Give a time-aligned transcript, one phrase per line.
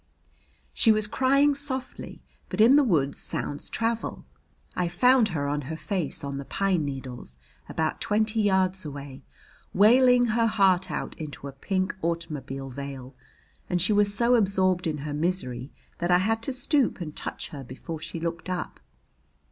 [0.73, 4.25] She was crying softly, but in the woods sounds travel.
[4.75, 7.37] I found her on her face on the pine needles
[7.69, 9.21] about twenty yards away,
[9.75, 13.13] wailing her heart out into a pink automobile veil,
[13.69, 17.49] and she was so absorbed in her misery that I had to stoop and touch
[17.49, 18.79] her before she looked up.